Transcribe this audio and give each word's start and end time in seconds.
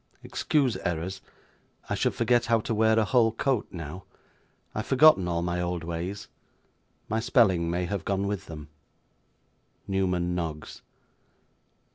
Excuse 0.23 0.77
errors. 0.77 1.21
I 1.87 1.93
should 1.93 2.15
forget 2.15 2.47
how 2.47 2.59
to 2.61 2.73
wear 2.73 2.97
a 2.97 3.05
whole 3.05 3.31
coat 3.31 3.67
now. 3.69 4.05
I 4.73 4.79
have 4.79 4.87
forgotten 4.87 5.27
all 5.27 5.43
my 5.43 5.61
old 5.61 5.83
ways. 5.83 6.27
My 7.07 7.19
spelling 7.19 7.69
may 7.69 7.85
have 7.85 8.03
gone 8.03 8.25
with 8.25 8.47
them. 8.47 8.69
NEWMAN 9.87 10.33
NOGGS. 10.33 10.81